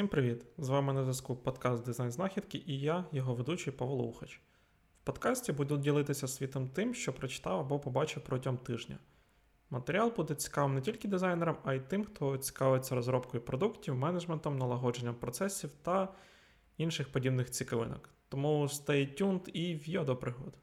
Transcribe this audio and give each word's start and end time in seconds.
Всім 0.00 0.08
привіт! 0.08 0.46
З 0.58 0.68
вами 0.68 0.92
на 0.92 1.02
зв'язку 1.02 1.36
подкаст 1.36 1.84
Дизайн 1.84 2.10
Знахідки 2.10 2.62
і 2.66 2.80
я, 2.80 3.04
його 3.12 3.34
ведучий 3.34 3.72
Павло 3.72 4.04
Ухач. 4.04 4.40
В 5.02 5.04
подкасті 5.04 5.52
буду 5.52 5.76
ділитися 5.76 6.28
світом 6.28 6.68
тим, 6.68 6.94
що 6.94 7.12
прочитав 7.12 7.60
або 7.60 7.78
побачив 7.78 8.24
протягом 8.24 8.58
тижня. 8.58 8.98
Матеріал 9.70 10.12
буде 10.16 10.34
цікавим 10.34 10.74
не 10.74 10.80
тільки 10.80 11.08
дизайнерам, 11.08 11.56
а 11.64 11.74
й 11.74 11.80
тим, 11.80 12.04
хто 12.04 12.36
цікавиться 12.36 12.94
розробкою 12.94 13.42
продуктів, 13.42 13.94
менеджментом, 13.94 14.58
налагодженням 14.58 15.14
процесів 15.14 15.70
та 15.82 16.08
інших 16.78 17.12
подібних 17.12 17.50
цікавинок. 17.50 18.08
Тому 18.28 18.62
stay 18.62 19.22
tuned 19.22 19.48
і 19.48 19.74
вйо 19.74 20.04
до 20.04 20.16
пригод. 20.16 20.54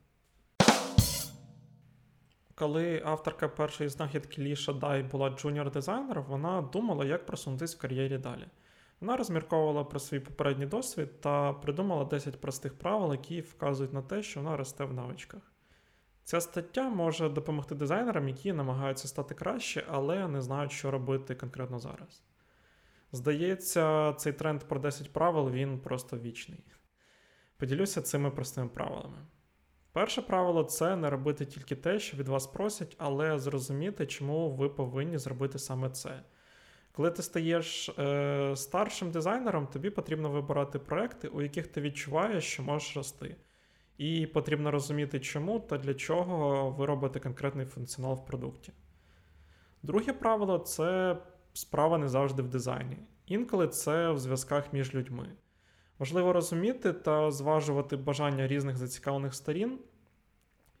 Коли 2.54 3.02
авторка 3.04 3.48
першої 3.48 3.90
знахідки 3.90 4.42
Лі 4.42 4.56
Шадай 4.56 5.02
була 5.02 5.30
джуніор 5.30 5.70
дизайнером, 5.70 6.24
вона 6.28 6.62
думала, 6.62 7.04
як 7.04 7.26
просунутися 7.26 7.76
в 7.76 7.80
кар'єрі 7.80 8.18
далі. 8.18 8.46
Вона 9.00 9.16
розмірковувала 9.16 9.84
про 9.84 10.00
свій 10.00 10.20
попередній 10.20 10.66
досвід 10.66 11.20
та 11.20 11.52
придумала 11.52 12.04
10 12.04 12.40
простих 12.40 12.78
правил, 12.78 13.12
які 13.12 13.40
вказують 13.40 13.92
на 13.92 14.02
те, 14.02 14.22
що 14.22 14.40
вона 14.40 14.56
росте 14.56 14.84
в 14.84 14.94
навичках. 14.94 15.52
Ця 16.24 16.40
стаття 16.40 16.88
може 16.88 17.28
допомогти 17.28 17.74
дизайнерам, 17.74 18.28
які 18.28 18.52
намагаються 18.52 19.08
стати 19.08 19.34
краще, 19.34 19.84
але 19.90 20.28
не 20.28 20.42
знають, 20.42 20.72
що 20.72 20.90
робити 20.90 21.34
конкретно 21.34 21.78
зараз. 21.78 22.22
Здається, 23.12 24.12
цей 24.12 24.32
тренд 24.32 24.64
про 24.64 24.78
10 24.80 25.12
правил 25.12 25.50
він 25.50 25.78
просто 25.78 26.18
вічний. 26.18 26.64
Поділюся 27.56 28.02
цими 28.02 28.30
простими 28.30 28.68
правилами. 28.68 29.26
Перше 29.92 30.22
правило 30.22 30.64
це 30.64 30.96
не 30.96 31.10
робити 31.10 31.46
тільки 31.46 31.76
те, 31.76 31.98
що 31.98 32.16
від 32.16 32.28
вас 32.28 32.46
просять, 32.46 32.96
але 32.98 33.38
зрозуміти, 33.38 34.06
чому 34.06 34.50
ви 34.50 34.68
повинні 34.68 35.18
зробити 35.18 35.58
саме 35.58 35.90
це. 35.90 36.22
Коли 36.98 37.10
ти 37.10 37.22
стаєш 37.22 37.88
е, 37.88 38.56
старшим 38.56 39.10
дизайнером, 39.10 39.66
тобі 39.66 39.90
потрібно 39.90 40.30
вибирати 40.30 40.78
проекти, 40.78 41.28
у 41.28 41.42
яких 41.42 41.66
ти 41.66 41.80
відчуваєш, 41.80 42.44
що 42.44 42.62
можеш 42.62 42.96
рости. 42.96 43.36
І 43.98 44.26
потрібно 44.26 44.70
розуміти, 44.70 45.20
чому 45.20 45.60
та 45.60 45.78
для 45.78 45.94
чого 45.94 46.70
ви 46.70 46.86
робите 46.86 47.20
конкретний 47.20 47.66
функціонал 47.66 48.14
в 48.14 48.24
продукті. 48.24 48.72
Друге 49.82 50.12
правило 50.12 50.58
це 50.58 51.16
справа 51.52 51.98
не 51.98 52.08
завжди 52.08 52.42
в 52.42 52.48
дизайні. 52.48 52.96
Інколи 53.26 53.68
це 53.68 54.10
в 54.10 54.18
зв'язках 54.18 54.72
між 54.72 54.94
людьми. 54.94 55.28
Важливо 55.98 56.32
розуміти 56.32 56.92
та 56.92 57.30
зважувати 57.30 57.96
бажання 57.96 58.46
різних 58.46 58.76
зацікавлених 58.76 59.34
сторін. 59.34 59.78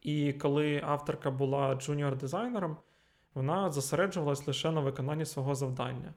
І 0.02 0.32
коли 0.32 0.82
авторка 0.84 1.30
була 1.30 1.74
джуніор-дизайнером, 1.74 2.76
вона 3.38 3.70
зосереджувалась 3.70 4.46
лише 4.46 4.70
на 4.70 4.80
виконанні 4.80 5.24
свого 5.24 5.54
завдання. 5.54 6.14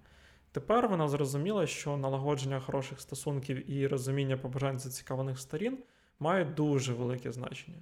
Тепер 0.52 0.88
вона 0.88 1.08
зрозуміла, 1.08 1.68
що 1.68 1.98
налагодження 1.98 2.60
хороших 2.60 3.02
стосунків 3.02 3.72
і 3.72 3.88
розуміння 3.88 4.38
побажань 4.38 4.80
зацікавлених 4.80 5.40
сторін 5.40 5.78
мають 6.20 6.54
дуже 6.54 6.94
велике 6.94 7.32
значення. 7.32 7.78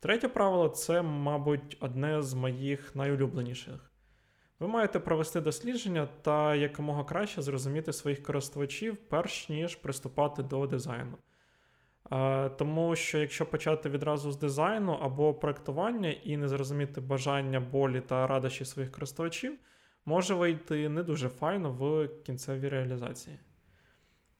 Третє 0.00 0.28
правило 0.28 0.68
це, 0.68 1.02
мабуть, 1.02 1.76
одне 1.80 2.22
з 2.22 2.34
моїх 2.34 2.96
найулюбленіших. 2.96 3.90
Ви 4.60 4.68
маєте 4.68 5.00
провести 5.00 5.40
дослідження 5.40 6.08
та 6.22 6.54
якомога 6.54 7.04
краще 7.04 7.42
зрозуміти 7.42 7.92
своїх 7.92 8.22
користувачів, 8.22 8.96
перш 8.96 9.48
ніж 9.48 9.76
приступати 9.76 10.42
до 10.42 10.66
дизайну. 10.66 11.16
Тому 12.58 12.96
що 12.96 13.18
якщо 13.18 13.46
почати 13.46 13.88
відразу 13.88 14.32
з 14.32 14.36
дизайну 14.36 14.92
або 14.92 15.34
проектування 15.34 16.10
і 16.10 16.36
не 16.36 16.48
зрозуміти 16.48 17.00
бажання, 17.00 17.60
болі 17.60 18.00
та 18.00 18.26
радощі 18.26 18.64
своїх 18.64 18.92
користувачів, 18.92 19.58
може 20.04 20.34
вийти 20.34 20.88
не 20.88 21.02
дуже 21.02 21.28
файно 21.28 21.72
в 21.72 22.08
кінцевій 22.22 22.68
реалізації. 22.68 23.38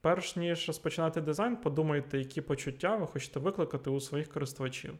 Перш 0.01 0.35
ніж 0.35 0.67
розпочинати 0.67 1.21
дизайн, 1.21 1.55
подумайте, 1.55 2.19
які 2.19 2.41
почуття 2.41 2.95
ви 2.95 3.07
хочете 3.07 3.39
викликати 3.39 3.89
у 3.89 3.99
своїх 3.99 4.29
користувачів. 4.29 4.93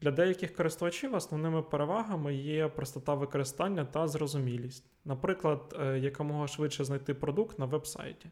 Для 0.00 0.10
деяких 0.10 0.54
користувачів 0.54 1.14
основними 1.14 1.62
перевагами 1.62 2.34
є 2.34 2.68
простота 2.68 3.14
використання 3.14 3.84
та 3.84 4.08
зрозумілість, 4.08 4.90
наприклад, 5.04 5.76
е, 5.80 5.98
якомога 5.98 6.46
швидше 6.46 6.84
знайти 6.84 7.14
продукт 7.14 7.58
на 7.58 7.64
веб-сайті. 7.64 8.30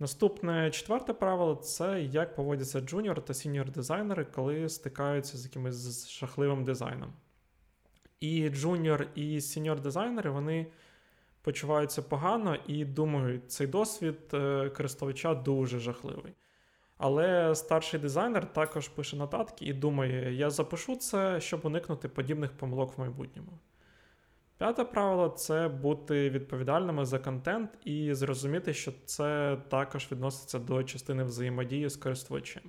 Наступне 0.00 0.70
четверте 0.70 1.12
правило 1.12 1.54
це 1.54 2.02
як 2.02 2.34
поводяться 2.34 2.80
джуніор 2.80 3.24
та 3.24 3.34
сеньйор 3.34 3.70
дизайнери, 3.70 4.24
коли 4.24 4.68
стикаються 4.68 5.38
з 5.38 5.44
якимось 5.44 6.10
жахливим 6.10 6.64
дизайном. 6.64 7.12
І 8.20 8.48
джуніор 8.48 9.06
і 9.14 9.40
сеньйор 9.40 9.80
дизайнери 9.80 10.30
вони 10.30 10.66
почуваються 11.42 12.02
погано 12.02 12.56
і 12.66 12.84
думають, 12.84 13.52
цей 13.52 13.66
досвід 13.66 14.18
е, 14.34 14.70
користувача 14.70 15.34
дуже 15.34 15.78
жахливий. 15.78 16.34
Але 16.96 17.54
старший 17.54 18.00
дизайнер 18.00 18.52
також 18.52 18.88
пише 18.88 19.16
нотатки 19.16 19.64
і 19.64 19.72
думає, 19.72 20.34
я 20.34 20.50
запишу 20.50 20.96
це, 20.96 21.40
щоб 21.40 21.60
уникнути 21.66 22.08
подібних 22.08 22.52
помилок 22.52 22.98
в 22.98 23.00
майбутньому. 23.00 23.58
П'яте 24.60 24.84
правило 24.84 25.28
це 25.28 25.68
бути 25.68 26.30
відповідальними 26.30 27.04
за 27.04 27.18
контент 27.18 27.70
і 27.84 28.14
зрозуміти, 28.14 28.74
що 28.74 28.92
це 29.04 29.58
також 29.68 30.08
відноситься 30.12 30.58
до 30.58 30.82
частини 30.82 31.24
взаємодії 31.24 31.88
з 31.88 31.96
користувачем. 31.96 32.62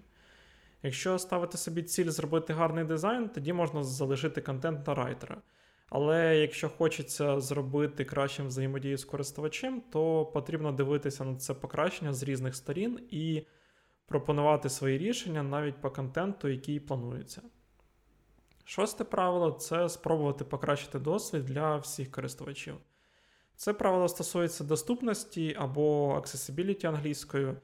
Якщо 0.83 1.19
ставити 1.19 1.57
собі 1.57 1.83
ціль 1.83 2.09
зробити 2.09 2.53
гарний 2.53 2.85
дизайн, 2.85 3.29
тоді 3.29 3.53
можна 3.53 3.83
залишити 3.83 4.41
контент 4.41 4.87
на 4.87 4.95
райтера. 4.95 5.37
Але 5.89 6.37
якщо 6.37 6.69
хочеться 6.69 7.39
зробити 7.39 8.05
кращим 8.05 8.47
взаємодію 8.47 8.97
з 8.97 9.05
користувачем, 9.05 9.83
то 9.91 10.25
потрібно 10.25 10.71
дивитися 10.71 11.25
на 11.25 11.35
це 11.35 11.53
покращення 11.53 12.13
з 12.13 12.23
різних 12.23 12.55
сторін 12.55 12.99
і 13.09 13.43
пропонувати 14.05 14.69
свої 14.69 14.97
рішення 14.97 15.43
навіть 15.43 15.81
по 15.81 15.91
контенту, 15.91 16.47
який 16.47 16.79
планується. 16.79 17.41
Шосте 18.71 19.03
правило 19.03 19.51
це 19.51 19.89
спробувати 19.89 20.43
покращити 20.45 20.99
досвід 20.99 21.45
для 21.45 21.77
всіх 21.77 22.11
користувачів. 22.11 22.75
Це 23.55 23.73
правило 23.73 24.07
стосується 24.07 24.63
доступності 24.63 25.55
або 25.59 26.15
accessibility 26.15 26.87
англійською. 26.87 27.57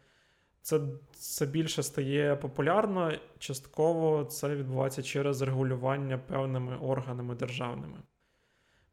Це 0.62 0.80
це 1.12 1.46
більше 1.46 1.84
стає 1.84 2.36
популярно, 2.36 3.12
частково 3.40 4.26
це 4.26 4.56
відбувається 4.56 5.04
через 5.04 5.42
регулювання 5.42 6.18
певними 6.18 6.78
органами 6.78 7.36
державними. 7.36 7.98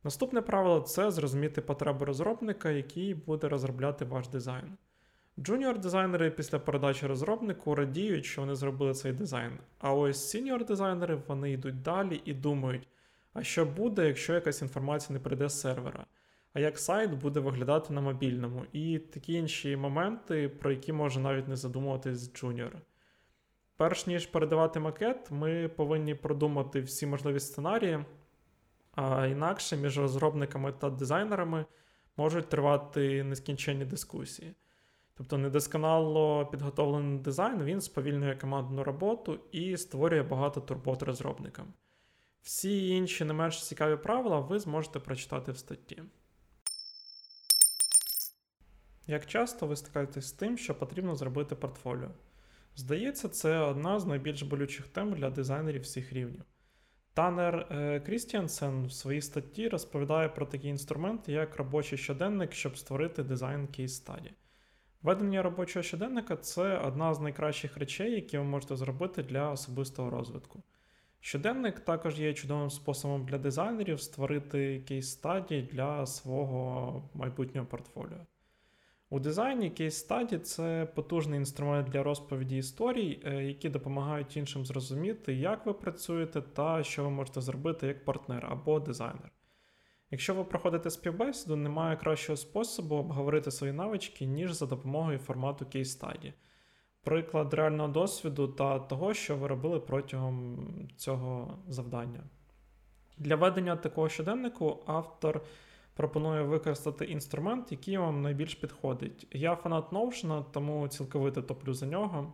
Наступне 0.05 0.43
правило 0.43 0.81
це 0.81 1.11
зрозуміти 1.11 1.61
потреби 1.61 2.07
розробника, 2.07 2.71
який 2.71 3.15
буде 3.15 3.49
розробляти 3.49 4.05
ваш 4.05 4.29
дизайн. 4.29 4.77
Джуніор-дизайнери 5.39 6.31
після 6.31 6.59
передачі 6.59 7.07
розробнику 7.07 7.75
радіють, 7.75 8.25
що 8.25 8.41
вони 8.41 8.55
зробили 8.55 8.95
цей 8.95 9.13
дизайн. 9.13 9.59
А 9.79 9.95
ось 9.95 10.35
сеньйор-дизайнери 10.35 11.19
вони 11.27 11.53
йдуть 11.53 11.83
далі 11.83 12.23
і 12.25 12.35
думають, 12.35 12.89
а 13.33 13.43
що 13.43 13.67
буде, 13.67 14.07
якщо 14.07 14.35
якась 14.35 14.63
інформація 14.63 15.15
не 15.15 15.21
прийде 15.21 15.49
з 15.49 15.61
сервера, 15.61 16.07
а 16.53 16.61
як 16.61 16.79
сайт 16.79 17.11
буде 17.11 17.41
виглядати 17.41 17.93
на 17.93 18.01
мобільному, 18.01 18.65
і 18.73 18.99
такі 18.99 19.33
інші 19.33 19.77
моменти, 19.77 20.49
про 20.49 20.71
які 20.71 20.93
може 20.93 21.21
навіть 21.21 21.49
не 21.49 21.57
задумуватись 21.57 22.33
джуніор. 22.33 22.77
Перш 23.77 24.07
ніж 24.07 24.27
передавати 24.27 24.81
макет, 24.81 25.31
ми 25.31 25.69
повинні 25.69 26.15
продумати 26.15 26.81
всі 26.81 27.07
можливі 27.07 27.41
сценарії, 27.41 28.05
а 28.95 29.27
інакше 29.27 29.77
між 29.77 29.99
розробниками 29.99 30.73
та 30.73 30.91
дизайнерами 30.91 31.65
можуть 32.17 32.49
тривати 32.49 33.25
нескінченні 33.25 33.85
дискусії. 33.85 34.55
Тобто 35.17 35.39
недосконало 35.39 36.47
підготовлений 36.47 37.19
дизайн 37.19 37.65
він 37.65 37.81
сповільнює 37.81 38.37
командну 38.37 38.85
роботу 38.85 39.41
і 39.53 39.77
створює 39.77 40.23
багато 40.23 40.61
турбот 40.61 41.03
розробникам. 41.03 41.75
Всі 42.43 42.89
інші 42.89 43.25
не 43.25 43.33
менш 43.33 43.67
цікаві 43.67 43.97
правила 43.97 44.41
ви 44.41 44.59
зможете 44.59 45.01
прочитати 45.01 45.53
в 45.53 45.59
статті. 45.59 46.03
Як 49.07 49.27
часто 49.27 49.67
ви 49.67 49.77
стикаєтесь 49.77 50.27
з 50.27 50.33
тим, 50.33 50.59
що 50.59 50.75
потрібно 50.75 51.15
зробити 51.15 51.55
портфоліо? 51.55 52.11
Здається, 52.77 53.29
це 53.29 53.59
одна 53.59 54.01
з 54.01 54.07
найбільш 54.07 54.43
болючих 54.43 54.89
тем 54.89 55.13
для 55.13 55.31
дизайнерів 55.31 55.83
всіх 55.83 56.13
рівнів. 56.13 56.45
Танер 57.15 57.67
е, 57.71 58.01
Крістіансен 58.01 58.87
в 58.87 58.93
своїй 58.93 59.23
статті 59.23 59.69
розповідає 59.69 60.29
про 60.29 60.47
такий 60.47 60.71
інструмент, 60.71 61.29
як 61.29 61.57
робочий 61.57 61.99
щоденник, 61.99 62.53
щоб 62.53 62.79
створити 62.79 63.23
дизайн 63.23 63.67
кейс 63.67 63.97
стаді. 63.97 64.31
Ведення 65.05 65.43
робочого 65.43 65.83
щоденника 65.83 66.37
це 66.37 66.79
одна 66.79 67.15
з 67.15 67.21
найкращих 67.21 67.77
речей, 67.77 68.13
які 68.13 68.39
ви 68.39 68.45
можете 68.45 68.77
зробити 68.77 69.23
для 69.23 69.51
особистого 69.51 70.11
розвитку. 70.11 70.63
Щоденник 71.21 71.81
також 71.81 72.21
є 72.21 72.35
чудовим 72.35 72.71
способом 72.71 73.27
для 73.27 73.39
дизайнерів 73.39 74.01
створити 74.01 74.81
кейс 74.89 75.11
стадії 75.11 75.69
для 75.73 76.07
свого 76.07 77.03
майбутнього 77.15 77.67
портфоліо. 77.67 78.27
У 79.11 79.21
дизайні 79.21 79.71
кейс 79.71 79.97
стаді 79.97 80.39
це 80.39 80.89
потужний 80.95 81.39
інструмент 81.39 81.89
для 81.89 82.03
розповіді 82.03 82.57
історій, 82.57 83.23
е, 83.25 83.45
які 83.45 83.69
допомагають 83.69 84.37
іншим 84.37 84.67
зрозуміти, 84.67 85.35
як 85.35 85.67
ви 85.67 85.73
працюєте 85.73 86.43
та 86.43 86.83
що 86.83 87.05
ви 87.05 87.11
можете 87.11 87.41
зробити 87.41 87.87
як 87.87 88.05
партнер 88.05 88.47
або 88.51 88.81
дизайнер. 88.81 89.31
Якщо 90.15 90.35
ви 90.35 90.45
проходите 90.45 90.91
співбесіду, 90.91 91.57
немає 91.57 91.97
кращого 91.97 92.37
способу 92.37 92.95
обговорити 92.95 93.51
свої 93.51 93.73
навички, 93.73 94.27
ніж 94.27 94.53
за 94.53 94.67
допомогою 94.67 95.19
формату 95.19 95.65
Study. 95.65 96.33
Приклад 97.03 97.55
реального 97.55 97.89
досвіду 97.89 98.49
та 98.49 98.79
того, 98.79 99.15
що 99.15 99.37
ви 99.37 99.49
робили 99.49 99.81
протягом 99.81 100.59
цього 100.97 101.59
завдання. 101.69 102.21
Для 103.19 103.37
ведення 103.37 103.77
такого 103.77 104.09
щоденнику 104.09 104.83
автор 104.87 105.41
пропонує 105.95 106.43
використати 106.43 107.05
інструмент, 107.05 107.73
який 107.73 107.99
вам 107.99 108.23
найбільш 108.23 108.55
підходить. 108.55 109.27
Я 109.33 109.57
фанат 109.57 109.93
Notion, 109.93 110.45
тому 110.53 110.89
цілковито 110.89 111.43
топлю 111.43 111.75
за 111.75 111.87
нього. 111.87 112.33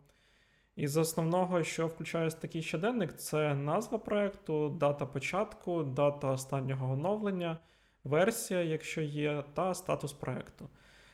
Із 0.80 0.96
основного, 0.96 1.62
що 1.62 1.86
включає 1.86 2.30
такий 2.30 2.62
щоденник, 2.62 3.16
це 3.16 3.54
назва 3.54 3.98
проєкту, 3.98 4.68
дата 4.68 5.06
початку, 5.06 5.82
дата 5.82 6.30
останнього 6.30 6.92
оновлення, 6.92 7.58
версія, 8.04 8.62
якщо 8.62 9.00
є, 9.00 9.44
та 9.54 9.74
статус 9.74 10.12
проєкту. 10.12 10.68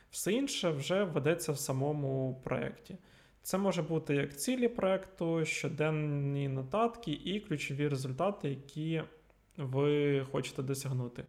Все 0.09 0.33
інше 0.33 0.69
вже 0.69 1.03
ведеться 1.03 1.51
в 1.51 1.59
самому 1.59 2.41
проєкті. 2.43 2.97
Це 3.41 3.57
може 3.57 3.81
бути 3.81 4.15
як 4.15 4.37
цілі 4.37 4.67
проєкту, 4.67 5.45
щоденні 5.45 6.49
нотатки 6.49 7.11
і 7.11 7.39
ключові 7.39 7.87
результати, 7.87 8.49
які 8.49 9.03
ви 9.57 10.21
хочете 10.31 10.63
досягнути. 10.63 11.25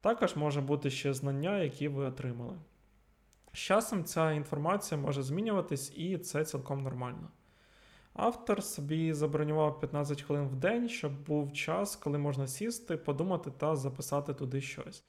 Також 0.00 0.36
може 0.36 0.60
бути 0.60 0.90
ще 0.90 1.14
знання, 1.14 1.58
які 1.58 1.88
ви 1.88 2.04
отримали. 2.04 2.56
З 3.52 3.58
часом 3.58 4.04
ця 4.04 4.32
інформація 4.32 5.00
може 5.00 5.22
змінюватись, 5.22 5.92
і 5.96 6.18
це 6.18 6.44
цілком 6.44 6.82
нормально. 6.82 7.28
Автор 8.14 8.62
собі 8.62 9.12
забронював 9.12 9.80
15 9.80 10.22
хвилин 10.22 10.48
в 10.48 10.56
день, 10.56 10.88
щоб 10.88 11.24
був 11.26 11.52
час, 11.52 11.96
коли 11.96 12.18
можна 12.18 12.46
сісти, 12.46 12.96
подумати 12.96 13.50
та 13.58 13.76
записати 13.76 14.34
туди 14.34 14.60
щось. 14.60 15.04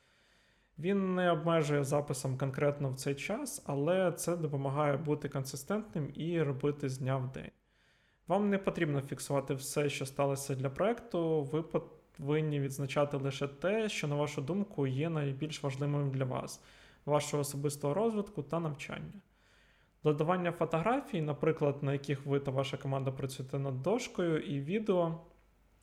Він 0.79 1.15
не 1.15 1.31
обмежує 1.31 1.83
записом 1.83 2.37
конкретно 2.37 2.89
в 2.89 2.95
цей 2.95 3.15
час, 3.15 3.63
але 3.65 4.11
це 4.11 4.37
допомагає 4.37 4.97
бути 4.97 5.29
консистентним 5.29 6.11
і 6.13 6.41
робити 6.41 6.89
з 6.89 6.97
дня 6.97 7.17
в 7.17 7.31
день. 7.31 7.51
Вам 8.27 8.49
не 8.49 8.57
потрібно 8.57 9.01
фіксувати 9.01 9.53
все, 9.53 9.89
що 9.89 10.05
сталося 10.05 10.55
для 10.55 10.69
проекту, 10.69 11.43
ви 11.43 11.63
повинні 12.17 12.59
відзначати 12.59 13.17
лише 13.17 13.47
те, 13.47 13.89
що, 13.89 14.07
на 14.07 14.15
вашу 14.15 14.41
думку, 14.41 14.87
є 14.87 15.09
найбільш 15.09 15.63
важливим 15.63 16.11
для 16.11 16.25
вас, 16.25 16.61
вашого 17.05 17.41
особистого 17.41 17.93
розвитку 17.93 18.43
та 18.43 18.59
навчання. 18.59 19.21
Додавання 20.05 20.51
фотографій, 20.51 21.21
наприклад, 21.21 21.83
на 21.83 21.93
яких 21.93 22.25
ви 22.25 22.39
та 22.39 22.51
ваша 22.51 22.77
команда 22.77 23.11
працюєте 23.11 23.59
над 23.59 23.81
дошкою, 23.81 24.39
і 24.39 24.59
відео, 24.59 25.17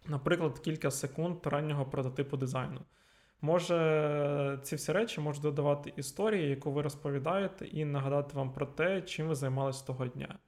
наприклад, 0.06 0.58
кілька 0.58 0.90
секунд 0.90 1.38
раннього 1.44 1.86
прототипу 1.86 2.36
дизайну. 2.36 2.80
Може, 3.40 4.58
ці 4.62 4.76
всі 4.76 4.92
речі 4.92 5.20
можуть 5.20 5.42
додавати 5.42 5.92
історії, 5.96 6.50
яку 6.50 6.72
ви 6.72 6.82
розповідаєте, 6.82 7.66
і 7.66 7.84
нагадати 7.84 8.36
вам 8.36 8.52
про 8.52 8.66
те, 8.66 9.02
чим 9.02 9.28
ви 9.28 9.34
займалися 9.34 9.86
того 9.86 10.06
дня. 10.06 10.38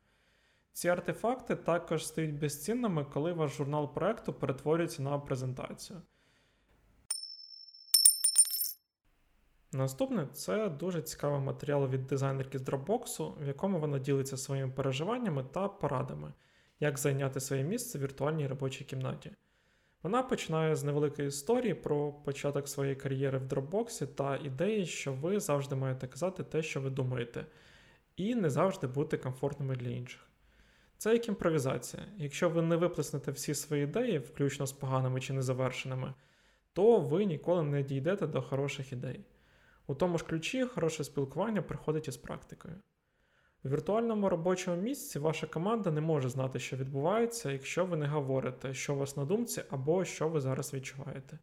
Ці 0.73 0.89
артефакти 0.89 1.57
також 1.57 2.07
стають 2.07 2.39
безцінними, 2.39 3.05
коли 3.05 3.33
ваш 3.33 3.57
журнал 3.57 3.95
проекту 3.95 4.33
перетворюється 4.33 5.03
на 5.03 5.19
презентацію. 5.19 6.03
Наступне 9.75 10.27
це 10.33 10.69
дуже 10.69 11.03
цікавий 11.03 11.41
матеріал 11.41 11.89
від 11.89 12.07
дизайнерки 12.07 12.59
з 12.59 12.63
Dropbox, 12.63 13.35
в 13.45 13.47
якому 13.47 13.79
вона 13.79 13.99
ділиться 13.99 14.37
своїми 14.37 14.73
переживаннями 14.73 15.45
та 15.53 15.69
порадами, 15.69 16.33
як 16.81 16.99
зайняти 16.99 17.41
своє 17.41 17.63
місце 17.63 17.99
в 17.99 18.03
віртуальній 18.03 18.47
робочій 18.47 18.85
кімнаті. 18.85 19.31
Вона 20.03 20.23
починає 20.23 20.77
з 20.77 20.85
невеликої 20.85 21.29
історії 21.29 21.75
про 21.75 22.13
початок 22.13 22.69
своєї 22.69 22.97
кар'єри 22.97 23.39
в 23.39 23.43
Dropbox 23.43 24.07
та 24.07 24.37
ідеї, 24.37 24.87
що 24.87 25.13
ви 25.13 25.41
завжди 25.41 25.77
маєте 25.77 26.07
казати 26.07 26.45
те, 26.45 26.63
що 26.63 26.81
ви 26.81 26.91
думаєте, 26.91 27.47
і 28.17 28.35
не 28.35 28.51
завжди 28.51 28.87
бути 28.87 29.17
комфортними 29.17 29.77
для 29.77 29.89
інших. 29.89 30.31
Це 30.99 31.13
як 31.13 31.29
імпровізація. 31.29 32.03
Якщо 32.17 32.51
ви 32.51 32.63
не 32.63 32.77
виплеснете 32.77 33.31
всі 33.31 33.55
свої 33.55 33.85
ідеї, 33.85 34.19
включно 34.19 34.67
з 34.67 34.73
поганими 34.73 35.21
чи 35.21 35.33
незавершеними, 35.33 36.15
то 36.73 36.99
ви 36.99 37.25
ніколи 37.25 37.63
не 37.63 37.83
дійдете 37.83 38.27
до 38.27 38.43
хороших 38.43 38.93
ідей. 38.93 39.25
У 39.87 39.95
тому 39.95 40.19
ж 40.19 40.25
ключі 40.25 40.65
хороше 40.65 41.05
спілкування 41.05 41.63
приходить 41.63 42.09
із 42.09 42.17
практикою. 42.17 42.75
У 43.65 43.69
віртуальному 43.69 44.29
робочому 44.29 44.83
місці 44.83 45.19
ваша 45.19 45.47
команда 45.47 45.91
не 45.91 46.01
може 46.01 46.29
знати, 46.29 46.59
що 46.59 46.77
відбувається, 46.77 47.53
якщо 47.53 47.85
ви 47.85 47.97
не 47.97 48.07
говорите, 48.07 48.75
що 48.75 48.95
у 48.95 48.97
вас 48.97 49.17
на 49.17 49.25
думці 49.25 49.63
або 49.71 50.05
що 50.05 50.29
ви 50.29 50.41
зараз 50.41 50.75
відчуваєте. 50.75 51.39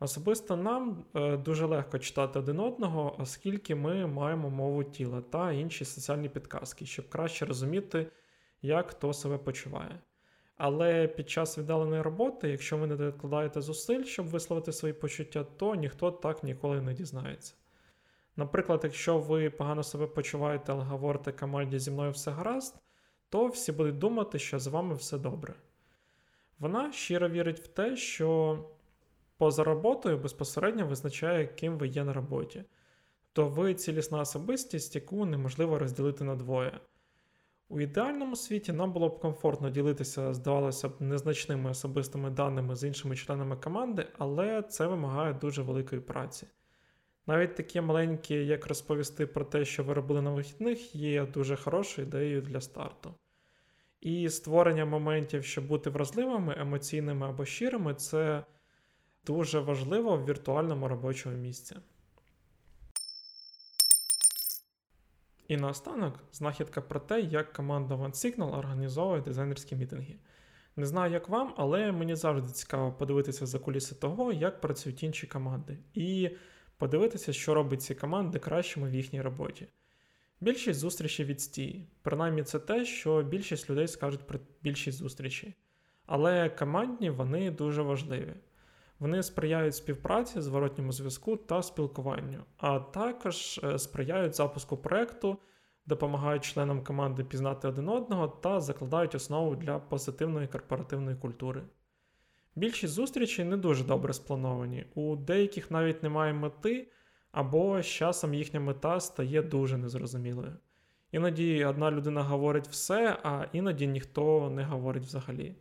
Особисто 0.00 0.56
нам 0.56 1.04
е, 1.14 1.36
дуже 1.36 1.66
легко 1.66 1.98
читати 1.98 2.38
один 2.38 2.60
одного, 2.60 3.16
оскільки 3.18 3.74
ми 3.74 4.06
маємо 4.06 4.50
мову 4.50 4.84
тіла 4.84 5.20
та 5.20 5.52
інші 5.52 5.84
соціальні 5.84 6.28
підказки, 6.28 6.86
щоб 6.86 7.08
краще 7.08 7.46
розуміти, 7.46 8.06
як 8.62 8.90
хто 8.90 9.12
себе 9.12 9.38
почуває. 9.38 10.00
Але 10.56 11.08
під 11.08 11.30
час 11.30 11.58
віддаленої 11.58 12.02
роботи, 12.02 12.48
якщо 12.48 12.76
ви 12.76 12.86
не 12.86 12.96
докладаєте 12.96 13.60
зусиль, 13.60 14.04
щоб 14.04 14.26
висловити 14.26 14.72
свої 14.72 14.94
почуття, 14.94 15.44
то 15.56 15.74
ніхто 15.74 16.10
так 16.10 16.42
ніколи 16.42 16.80
не 16.80 16.94
дізнається. 16.94 17.54
Наприклад, 18.36 18.80
якщо 18.84 19.18
ви 19.18 19.50
погано 19.50 19.82
себе 19.82 20.06
почуваєте, 20.06 20.72
але 20.72 20.84
говорите 20.84 21.32
команді 21.32 21.78
зі 21.78 21.90
мною 21.90 22.10
все 22.10 22.30
гаразд, 22.30 22.80
то 23.28 23.46
всі 23.46 23.72
будуть 23.72 23.98
думати, 23.98 24.38
що 24.38 24.58
з 24.58 24.66
вами 24.66 24.94
все 24.94 25.18
добре. 25.18 25.54
Вона 26.58 26.92
щиро 26.92 27.28
вірить 27.28 27.60
в 27.60 27.66
те, 27.66 27.96
що 27.96 28.58
поза 29.36 29.64
роботою 29.64 30.18
безпосередньо 30.18 30.86
визначає, 30.86 31.46
ким 31.46 31.78
ви 31.78 31.88
є 31.88 32.04
на 32.04 32.12
роботі, 32.12 32.64
то 33.32 33.48
ви 33.48 33.74
цілісна 33.74 34.20
особистість, 34.20 34.94
яку 34.94 35.26
неможливо 35.26 35.78
розділити 35.78 36.24
на 36.24 36.36
двоє. 36.36 36.80
У 37.68 37.80
ідеальному 37.80 38.36
світі 38.36 38.72
нам 38.72 38.92
було 38.92 39.08
б 39.08 39.20
комфортно 39.20 39.70
ділитися, 39.70 40.34
здавалося 40.34 40.88
б, 40.88 40.92
незначними 41.00 41.70
особистими 41.70 42.30
даними 42.30 42.76
з 42.76 42.84
іншими 42.84 43.16
членами 43.16 43.56
команди, 43.56 44.06
але 44.18 44.62
це 44.62 44.86
вимагає 44.86 45.34
дуже 45.34 45.62
великої 45.62 46.00
праці. 46.00 46.46
Навіть 47.26 47.54
такі 47.54 47.80
маленькі, 47.80 48.34
як 48.34 48.66
розповісти 48.66 49.26
про 49.26 49.44
те, 49.44 49.64
що 49.64 49.84
ви 49.84 49.94
робили 49.94 50.22
на 50.22 50.30
вихідних, 50.30 50.94
є 50.94 51.26
дуже 51.26 51.56
хорошою 51.56 52.06
ідеєю 52.06 52.42
для 52.42 52.60
старту. 52.60 53.14
І 54.00 54.28
створення 54.28 54.84
моментів, 54.84 55.44
щоб 55.44 55.66
бути 55.66 55.90
вразливими, 55.90 56.54
емоційними 56.58 57.28
або 57.28 57.44
щирими, 57.44 57.94
це 57.94 58.44
дуже 59.26 59.60
важливо 59.60 60.16
в 60.16 60.24
віртуальному 60.24 60.88
робочому 60.88 61.36
місці. 61.36 61.76
І 65.48 65.56
наостанок 65.56 66.18
знахідка 66.32 66.80
про 66.80 67.00
те, 67.00 67.20
як 67.20 67.52
команда 67.52 67.94
OneSignal 67.94 68.58
організовує 68.58 69.20
дизайнерські 69.20 69.76
мітинги. 69.76 70.16
Не 70.76 70.86
знаю, 70.86 71.12
як 71.12 71.28
вам, 71.28 71.54
але 71.56 71.92
мені 71.92 72.14
завжди 72.14 72.48
цікаво 72.48 72.92
подивитися 72.92 73.46
за 73.46 73.58
куліси 73.58 73.94
того, 73.94 74.32
як 74.32 74.60
працюють 74.60 75.02
інші 75.02 75.26
команди, 75.26 75.78
і 75.94 76.30
подивитися, 76.78 77.32
що 77.32 77.54
робить 77.54 77.82
ці 77.82 77.94
команди 77.94 78.38
кращими 78.38 78.90
в 78.90 78.94
їхній 78.94 79.22
роботі. 79.22 79.68
Більшість 80.40 80.80
зустрічей 80.80 81.26
відстій. 81.26 81.86
Принаймні, 82.02 82.42
це 82.42 82.58
те, 82.58 82.84
що 82.84 83.22
більшість 83.22 83.70
людей 83.70 83.88
скажуть 83.88 84.26
про 84.26 84.38
більшість 84.62 84.98
зустрічей. 84.98 85.54
Але 86.06 86.50
командні 86.50 87.10
вони 87.10 87.50
дуже 87.50 87.82
важливі. 87.82 88.34
Вони 88.98 89.22
сприяють 89.22 89.74
співпраці, 89.74 90.40
зворотньому 90.40 90.92
зв'язку 90.92 91.36
та 91.36 91.62
спілкуванню, 91.62 92.44
а 92.56 92.78
також 92.78 93.60
е, 93.64 93.78
сприяють 93.78 94.34
запуску 94.34 94.76
проекту, 94.76 95.38
допомагають 95.86 96.44
членам 96.44 96.84
команди 96.84 97.24
пізнати 97.24 97.68
один 97.68 97.88
одного 97.88 98.28
та 98.28 98.60
закладають 98.60 99.14
основу 99.14 99.56
для 99.56 99.78
позитивної 99.78 100.46
корпоративної 100.46 101.16
культури. 101.16 101.62
Більшість 102.56 102.92
зустрічей 102.92 103.44
не 103.44 103.56
дуже 103.56 103.84
добре 103.84 104.12
сплановані, 104.12 104.86
у 104.94 105.16
деяких 105.16 105.70
навіть 105.70 106.02
немає 106.02 106.32
мети, 106.32 106.88
або 107.32 107.82
з 107.82 107.86
часом 107.86 108.34
їхня 108.34 108.60
мета 108.60 109.00
стає 109.00 109.42
дуже 109.42 109.76
незрозумілою. 109.76 110.56
Іноді 111.12 111.64
одна 111.64 111.90
людина 111.90 112.22
говорить 112.22 112.68
все, 112.68 113.18
а 113.22 113.46
іноді 113.52 113.86
ніхто 113.86 114.50
не 114.50 114.64
говорить 114.64 115.04
взагалі. 115.04 115.54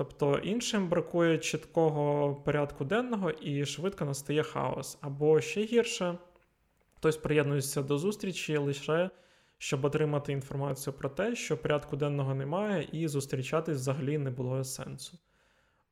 Тобто 0.00 0.38
іншим 0.38 0.88
бракує 0.88 1.38
чіткого 1.38 2.34
порядку 2.34 2.84
денного 2.84 3.30
і 3.30 3.66
швидко 3.66 4.04
настає 4.04 4.42
хаос. 4.42 4.98
Або 5.00 5.40
ще 5.40 5.64
гірше, 5.64 6.18
хтось 6.96 7.16
приєднується 7.16 7.82
до 7.82 7.98
зустрічі 7.98 8.56
лише 8.56 9.10
щоб 9.58 9.84
отримати 9.84 10.32
інформацію 10.32 10.94
про 10.94 11.08
те, 11.08 11.36
що 11.36 11.56
порядку 11.56 11.96
денного 11.96 12.34
немає, 12.34 12.88
і 12.92 13.08
зустрічатись 13.08 13.76
взагалі 13.76 14.18
не 14.18 14.30
було 14.30 14.64
сенсу. 14.64 15.18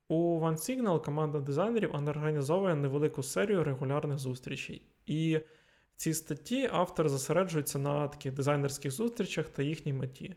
У 0.09 0.41
OneSignal 0.41 1.05
команда 1.05 1.41
дизайнерів 1.41 1.95
організовує 1.95 2.75
невелику 2.75 3.23
серію 3.23 3.65
регулярних 3.65 4.19
зустрічей. 4.19 4.83
І 5.07 5.37
в 5.37 5.97
цій 5.97 6.15
статті 6.15 6.69
автор 6.73 7.09
зосереджується 7.09 7.79
на 7.79 8.09
таких 8.09 8.33
дизайнерських 8.33 8.93
зустрічах 8.93 9.49
та 9.49 9.63
їхній 9.63 9.93
меті. 9.93 10.37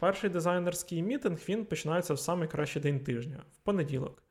Перший 0.00 0.30
дизайнерський 0.30 1.02
мітинг 1.02 1.38
він 1.48 1.64
починається 1.64 2.14
в 2.14 2.18
самий 2.18 2.48
кращий 2.48 2.82
день 2.82 3.00
тижня, 3.00 3.42
в 3.52 3.56
понеділок. 3.58 4.22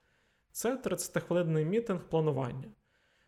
Це 0.51 0.75
30-хвилинний 0.75 1.65
мітинг 1.65 2.01
планування. 2.09 2.67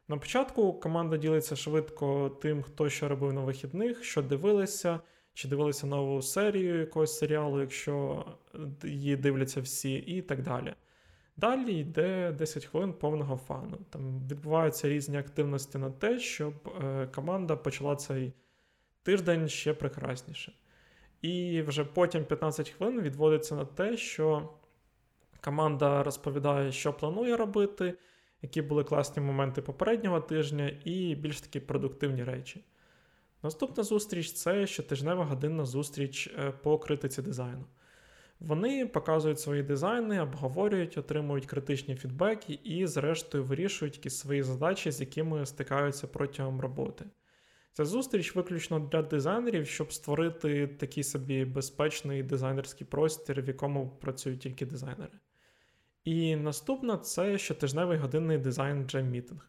На 0.08 0.18
початку 0.18 0.74
команда 0.74 1.18
ділиться 1.18 1.56
швидко 1.56 2.30
тим, 2.42 2.62
хто 2.62 2.90
що 2.90 3.08
робив 3.08 3.34
на 3.34 3.42
вихідних, 3.42 4.04
що 4.04 4.22
дивилися, 4.22 5.00
чи 5.34 5.48
дивилися 5.48 5.88
нову 5.88 6.22
серію 6.22 6.80
якогось 6.80 7.18
серіалу, 7.18 7.62
якщо 7.62 8.26
її 8.84 9.16
дивляться 9.16 9.62
всі, 9.62 9.94
і 9.94 10.22
так 10.22 10.42
далі. 10.42 10.74
Далі 11.38 11.74
йде 11.74 12.32
10 12.32 12.66
хвилин 12.66 12.94
повного 12.94 13.38
фану. 13.38 13.78
Там 13.90 14.28
відбуваються 14.28 14.90
різні 14.90 15.18
активності 15.18 15.78
на 15.78 15.92
те, 15.92 16.20
щоб 16.20 16.54
е, 16.84 17.08
команда 17.08 17.56
почала 17.56 17.96
цей 17.96 18.34
тиждень 19.04 19.50
ще 19.50 19.74
прекрасніше. 19.74 20.54
І 21.22 21.62
вже 21.62 21.84
потім 21.84 22.26
15 22.26 22.70
хвилин 22.70 23.02
відводиться 23.02 23.56
на 23.56 23.66
те, 23.66 23.98
що 23.98 24.50
команда 25.42 26.04
розповідає, 26.04 26.72
що 26.72 26.94
планує 26.94 27.38
робити, 27.38 27.94
які 28.42 28.62
були 28.62 28.84
класні 28.84 29.24
моменти 29.24 29.62
попереднього 29.62 30.22
тижня, 30.22 30.72
і 30.86 31.16
більш 31.16 31.42
такі 31.42 31.60
продуктивні 31.60 32.24
речі. 32.24 32.64
Наступна 33.44 33.84
зустріч 33.84 34.32
це 34.32 34.68
щотижнева 34.68 35.26
годинна 35.26 35.66
зустріч 35.66 36.28
е, 36.28 36.52
по 36.52 36.80
критиці 36.80 37.22
дизайну. 37.22 37.66
Вони 38.40 38.86
показують 38.86 39.40
свої 39.40 39.64
дизайни, 39.64 40.22
обговорюють, 40.22 40.98
отримують 40.98 41.46
критичні 41.46 41.96
фідбеки 41.96 42.60
і, 42.64 42.88
зрештою, 42.88 43.44
вирішують 43.44 43.98
якісь 43.98 44.18
свої 44.18 44.44
задачі, 44.44 44.92
з 44.92 45.00
якими 45.00 45.46
стикаються 45.46 46.08
протягом 46.08 46.62
роботи. 46.62 47.06
Ця 47.74 47.86
зустріч 47.86 48.36
виключно 48.36 48.80
для 48.80 49.02
дизайнерів, 49.02 49.68
щоб 49.68 49.94
створити 49.94 50.68
такий 50.68 51.04
собі 51.04 51.46
безпечний 51.46 52.24
дизайнерський 52.24 52.88
простір, 52.88 53.42
в 53.42 53.48
якому 53.48 53.90
працюють 53.90 54.40
тільки 54.40 54.66
дизайнери. 54.66 55.20
І 56.04 56.36
наступна 56.36 56.98
це 56.98 57.38
щотижневий 57.38 57.98
годинний 57.98 58.38
дизайн 58.38 58.84
Jam 58.84 59.12
Meeting. 59.12 59.40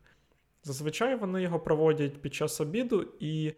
Зазвичай 0.62 1.16
вони 1.16 1.42
його 1.42 1.60
проводять 1.60 2.22
під 2.22 2.34
час 2.34 2.60
обіду, 2.60 3.14
і 3.20 3.52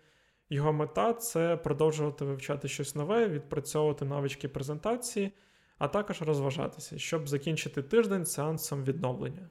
його 0.51 0.73
мета 0.73 1.13
це 1.13 1.57
продовжувати 1.57 2.25
вивчати 2.25 2.69
щось 2.69 2.95
нове, 2.95 3.29
відпрацьовувати 3.29 4.05
навички 4.05 4.49
презентації, 4.49 5.33
а 5.79 5.89
також 5.89 6.23
розважатися, 6.23 6.99
щоб 6.99 7.29
закінчити 7.29 7.83
тиждень 7.83 8.27
сеансом 8.27 8.85
відновлення. 8.85 9.51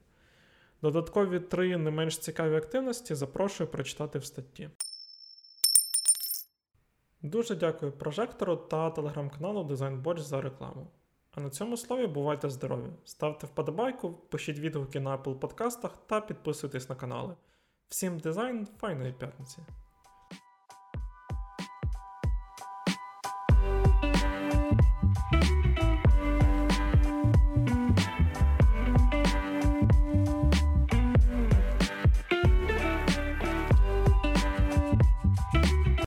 Додаткові 0.81 1.39
три 1.39 1.77
не 1.77 1.91
менш 1.91 2.17
цікаві 2.17 2.55
активності 2.55 3.15
запрошую 3.15 3.69
прочитати 3.69 4.19
в 4.19 4.25
статті. 4.25 4.69
Дуже 7.23 7.55
дякую 7.55 7.91
прожектору 7.91 8.55
та 8.55 8.89
телеграм-каналу 8.89 9.63
DesignBotch 9.63 10.19
за 10.19 10.41
рекламу. 10.41 10.87
А 11.31 11.41
на 11.41 11.49
цьому 11.49 11.77
слові 11.77 12.07
бувайте 12.07 12.49
здорові! 12.49 12.89
Ставте 13.05 13.47
вподобайку, 13.47 14.13
пишіть 14.13 14.59
відгуки 14.59 14.99
на 14.99 15.17
Apple 15.17 15.35
подкастах 15.35 15.97
та 16.07 16.21
підписуйтесь 16.21 16.89
на 16.89 16.95
канали. 16.95 17.35
Всім 17.87 18.19
дизайн, 18.19 18.67
файної 18.79 19.13
п'ятниці! 19.13 19.57